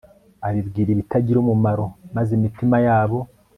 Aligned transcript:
abibwira 0.47 0.89
ibitagira 0.91 1.37
umumaro 1.41 1.85
maze 2.15 2.31
imitima 2.37 2.77
yabo 2.87 3.19